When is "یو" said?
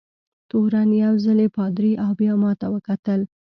1.03-1.13